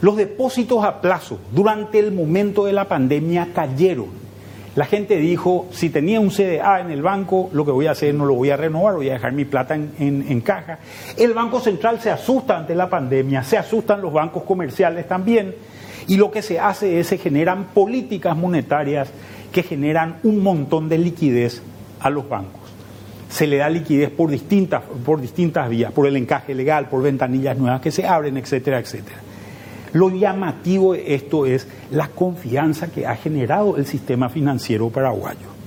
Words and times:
Los 0.00 0.16
depósitos 0.16 0.84
a 0.84 1.00
plazo 1.00 1.40
durante 1.50 1.98
el 1.98 2.12
momento 2.12 2.64
de 2.64 2.72
la 2.72 2.84
pandemia 2.84 3.48
cayeron. 3.52 4.06
La 4.76 4.84
gente 4.84 5.16
dijo, 5.16 5.66
si 5.72 5.90
tenía 5.90 6.20
un 6.20 6.30
CDA 6.30 6.78
en 6.78 6.92
el 6.92 7.02
banco, 7.02 7.50
lo 7.52 7.64
que 7.64 7.72
voy 7.72 7.88
a 7.88 7.90
hacer 7.90 8.14
no 8.14 8.24
lo 8.24 8.34
voy 8.34 8.50
a 8.50 8.56
renovar, 8.56 8.94
voy 8.94 9.10
a 9.10 9.14
dejar 9.14 9.32
mi 9.32 9.44
plata 9.44 9.74
en, 9.74 10.40
caja. 10.42 10.78
El 11.16 11.34
Banco 11.34 11.58
Central 11.58 12.00
se 12.00 12.12
asusta 12.12 12.56
ante 12.56 12.76
la 12.76 12.88
pandemia, 12.88 13.42
se 13.42 13.58
asustan 13.58 14.00
los 14.00 14.12
bancos 14.12 14.44
comerciales 14.44 15.08
también, 15.08 15.56
y 16.06 16.16
lo 16.16 16.30
que 16.30 16.42
se 16.42 16.60
hace 16.60 17.00
es 17.00 17.08
se 17.08 17.18
generan 17.18 17.64
políticas 17.74 18.36
monetarias 18.36 19.08
que 19.50 19.64
generan 19.64 20.18
un 20.22 20.44
montón 20.44 20.88
de 20.88 20.98
liquidez 20.98 21.60
a 21.98 22.08
los 22.08 22.28
bancos. 22.28 22.60
Se 23.28 23.48
le 23.48 23.56
da 23.56 23.68
liquidez 23.68 24.10
por 24.10 24.30
distintas, 24.30 24.84
por 25.04 25.20
distintas 25.20 25.68
vías, 25.68 25.90
por 25.90 26.06
el 26.06 26.16
encaje 26.16 26.54
legal, 26.54 26.88
por 26.88 27.02
ventanillas 27.02 27.58
nuevas 27.58 27.80
que 27.80 27.90
se 27.90 28.06
abren, 28.06 28.36
etcétera, 28.36 28.78
etcétera. 28.78 29.22
Lo 29.92 30.10
llamativo 30.10 30.92
de 30.92 31.14
esto 31.14 31.46
es 31.46 31.66
la 31.90 32.08
confianza 32.08 32.88
que 32.88 33.06
ha 33.06 33.16
generado 33.16 33.76
el 33.76 33.86
sistema 33.86 34.28
financiero 34.28 34.90
paraguayo. 34.90 35.58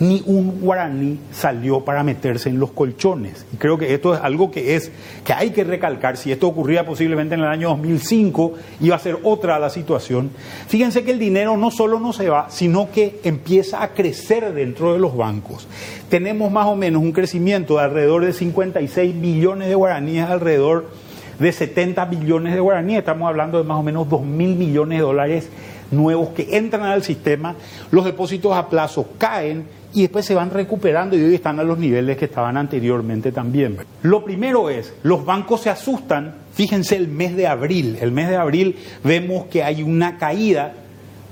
Ni 0.00 0.24
un 0.26 0.60
guaraní 0.60 1.20
salió 1.30 1.82
para 1.82 2.02
meterse 2.02 2.48
en 2.48 2.58
los 2.58 2.72
colchones. 2.72 3.46
Y 3.52 3.56
creo 3.58 3.78
que 3.78 3.94
esto 3.94 4.12
es 4.14 4.20
algo 4.20 4.50
que 4.50 4.74
es 4.74 4.90
que 5.24 5.32
hay 5.32 5.50
que 5.50 5.62
recalcar. 5.62 6.16
Si 6.16 6.32
esto 6.32 6.48
ocurría 6.48 6.84
posiblemente 6.84 7.36
en 7.36 7.42
el 7.42 7.46
año 7.46 7.68
2005, 7.68 8.54
iba 8.80 8.96
a 8.96 8.98
ser 8.98 9.18
otra 9.22 9.58
la 9.60 9.70
situación. 9.70 10.30
Fíjense 10.66 11.04
que 11.04 11.12
el 11.12 11.20
dinero 11.20 11.56
no 11.56 11.70
solo 11.70 12.00
no 12.00 12.12
se 12.12 12.28
va, 12.28 12.50
sino 12.50 12.90
que 12.90 13.20
empieza 13.22 13.84
a 13.84 13.90
crecer 13.90 14.52
dentro 14.52 14.92
de 14.92 14.98
los 14.98 15.16
bancos. 15.16 15.68
Tenemos 16.08 16.50
más 16.50 16.66
o 16.66 16.74
menos 16.74 17.00
un 17.00 17.12
crecimiento 17.12 17.76
de 17.76 17.84
alrededor 17.84 18.24
de 18.24 18.32
56 18.32 19.20
billones 19.20 19.68
de 19.68 19.74
guaraníes 19.76 20.28
alrededor 20.28 20.90
de 21.38 21.52
70 21.52 22.04
billones 22.06 22.54
de 22.54 22.60
guaraníes, 22.60 22.98
estamos 23.00 23.28
hablando 23.28 23.58
de 23.58 23.64
más 23.64 23.78
o 23.78 23.82
menos 23.82 24.08
2 24.08 24.22
mil 24.22 24.56
millones 24.56 24.98
de 24.98 25.04
dólares 25.04 25.48
nuevos 25.90 26.30
que 26.30 26.56
entran 26.56 26.84
al 26.84 27.02
sistema, 27.02 27.54
los 27.90 28.04
depósitos 28.04 28.52
a 28.56 28.68
plazo 28.68 29.08
caen 29.18 29.66
y 29.92 30.02
después 30.02 30.24
se 30.24 30.34
van 30.34 30.50
recuperando 30.50 31.16
y 31.16 31.22
hoy 31.22 31.34
están 31.36 31.60
a 31.60 31.62
los 31.62 31.78
niveles 31.78 32.16
que 32.16 32.24
estaban 32.24 32.56
anteriormente 32.56 33.30
también. 33.30 33.78
Lo 34.02 34.24
primero 34.24 34.68
es, 34.68 34.92
los 35.02 35.24
bancos 35.24 35.62
se 35.62 35.70
asustan, 35.70 36.34
fíjense 36.52 36.96
el 36.96 37.08
mes 37.08 37.36
de 37.36 37.46
abril, 37.46 37.98
el 38.00 38.10
mes 38.10 38.28
de 38.28 38.36
abril 38.36 38.76
vemos 39.04 39.46
que 39.46 39.62
hay 39.62 39.82
una 39.82 40.18
caída 40.18 40.74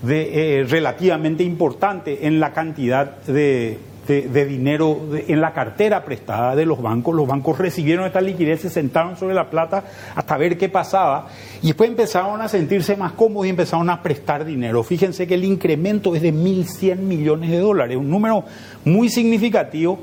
de, 0.03 0.61
eh, 0.61 0.65
relativamente 0.65 1.43
importante 1.43 2.27
en 2.27 2.41
la 2.41 2.53
cantidad 2.53 3.23
de 3.23 3.79
de, 4.07 4.47
dinero 4.47 5.01
en 5.13 5.41
la 5.41 5.53
cartera 5.53 6.05
prestada 6.05 6.57
de 6.57 6.67
los 6.67 6.83
bancos. 6.83 7.15
Los 7.15 7.27
bancos 7.27 7.59
recibieron 7.59 8.05
esta 8.05 8.21
liquidez, 8.21 8.61
se 8.61 8.71
sentaron 8.71 9.17
sobre 9.17 9.35
la 9.35 9.49
plata 9.49 9.85
hasta 10.15 10.37
ver 10.37 10.59
qué 10.59 10.69
pasaba 10.69 11.29
y 11.63 11.69
después 11.69 11.89
empezaron 11.89 12.41
a 12.41 12.49
sentirse 12.49 12.97
más 12.97 13.13
cómodos 13.13 13.47
y 13.47 13.51
empezaron 13.51 13.89
a 13.91 14.03
prestar 14.03 14.45
dinero. 14.45 14.83
Fíjense 14.83 15.27
que 15.27 15.35
el 15.35 15.45
incremento 15.45 16.15
es 16.15 16.23
de 16.23 16.33
1.100 16.33 16.97
millones 16.97 17.51
de 17.51 17.59
dólares, 17.59 17.97
un 17.97 18.11
número 18.11 18.45
muy 18.85 19.09
significativo. 19.09 20.01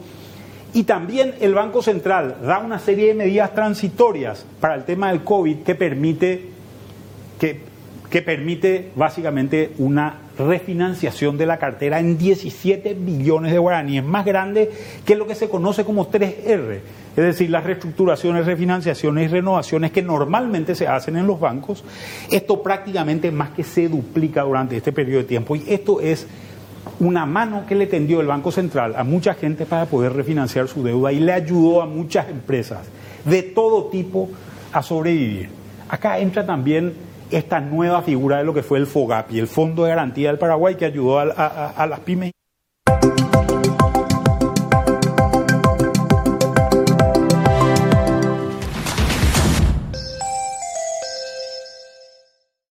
Y 0.71 0.83
también 0.83 1.33
el 1.41 1.55
Banco 1.55 1.81
Central 1.81 2.37
da 2.43 2.59
una 2.59 2.77
serie 2.77 3.07
de 3.07 3.13
medidas 3.15 3.55
transitorias 3.55 4.45
para 4.59 4.75
el 4.75 4.83
tema 4.83 5.09
del 5.09 5.23
COVID 5.23 5.57
que 5.63 5.73
permite, 5.73 6.49
que, 7.39 7.68
que 8.09 8.21
permite 8.21 8.89
básicamente 8.95 9.71
una 9.77 10.15
refinanciación 10.37 11.37
de 11.37 11.45
la 11.45 11.57
cartera 11.57 11.99
en 11.99 12.17
17 12.17 12.95
billones 12.95 13.51
de 13.51 13.59
guaraníes, 13.59 14.03
más 14.03 14.25
grande 14.25 14.71
que 15.05 15.15
lo 15.15 15.27
que 15.27 15.35
se 15.35 15.49
conoce 15.49 15.85
como 15.85 16.09
3R, 16.09 16.79
es 17.15 17.23
decir, 17.23 17.49
las 17.49 17.63
reestructuraciones, 17.63 18.45
refinanciaciones 18.45 19.25
y 19.25 19.33
renovaciones 19.33 19.91
que 19.91 20.01
normalmente 20.01 20.73
se 20.75 20.87
hacen 20.87 21.17
en 21.17 21.27
los 21.27 21.39
bancos. 21.39 21.83
Esto 22.31 22.63
prácticamente 22.63 23.31
más 23.31 23.51
que 23.51 23.63
se 23.63 23.87
duplica 23.87 24.43
durante 24.43 24.77
este 24.77 24.91
periodo 24.91 25.19
de 25.19 25.27
tiempo 25.27 25.55
y 25.55 25.63
esto 25.67 26.01
es 26.01 26.25
una 26.99 27.25
mano 27.25 27.65
que 27.67 27.75
le 27.75 27.87
tendió 27.87 28.21
el 28.21 28.27
Banco 28.27 28.51
Central 28.51 28.95
a 28.97 29.03
mucha 29.03 29.35
gente 29.35 29.65
para 29.65 29.85
poder 29.85 30.13
refinanciar 30.13 30.67
su 30.67 30.83
deuda 30.83 31.11
y 31.11 31.19
le 31.19 31.33
ayudó 31.33 31.81
a 31.81 31.85
muchas 31.85 32.29
empresas 32.29 32.87
de 33.25 33.43
todo 33.43 33.85
tipo 33.85 34.29
a 34.71 34.81
sobrevivir. 34.81 35.49
Acá 35.89 36.19
entra 36.19 36.45
también 36.45 37.08
esta 37.31 37.59
nueva 37.59 38.01
figura 38.01 38.37
de 38.37 38.43
lo 38.43 38.53
que 38.53 38.63
fue 38.63 38.79
el 38.79 38.87
FOGAPI, 38.87 39.39
el 39.39 39.47
Fondo 39.47 39.83
de 39.83 39.89
Garantía 39.89 40.29
del 40.29 40.39
Paraguay, 40.39 40.75
que 40.75 40.85
ayudó 40.85 41.19
a, 41.19 41.87
las 41.87 41.99
pymes. 42.01 42.31